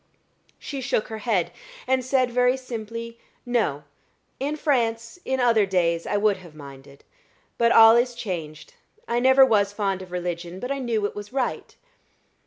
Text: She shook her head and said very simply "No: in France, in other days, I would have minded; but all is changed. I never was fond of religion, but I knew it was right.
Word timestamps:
She 0.57 0.81
shook 0.81 1.09
her 1.09 1.19
head 1.19 1.51
and 1.85 2.03
said 2.03 2.31
very 2.31 2.57
simply 2.57 3.19
"No: 3.45 3.83
in 4.39 4.55
France, 4.55 5.19
in 5.25 5.39
other 5.39 5.67
days, 5.67 6.07
I 6.07 6.17
would 6.17 6.37
have 6.37 6.55
minded; 6.55 7.03
but 7.59 7.71
all 7.71 7.95
is 7.95 8.15
changed. 8.15 8.73
I 9.07 9.19
never 9.19 9.45
was 9.45 9.71
fond 9.73 10.01
of 10.01 10.11
religion, 10.11 10.59
but 10.59 10.71
I 10.71 10.79
knew 10.79 11.05
it 11.05 11.13
was 11.13 11.31
right. 11.31 11.75